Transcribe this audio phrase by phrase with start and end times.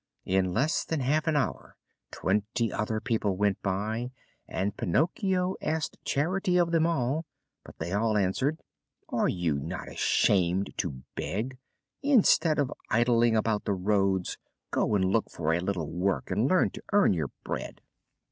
[0.25, 1.77] In less than half an hour
[2.09, 4.09] twenty other people went by,
[4.47, 7.27] and Pinocchio asked charity of them all,
[7.63, 8.63] but they all answered:
[9.09, 11.59] "Are you not ashamed to beg?
[12.01, 14.39] Instead of idling about the roads,
[14.71, 17.81] go and look for a little work and learn to earn your bread."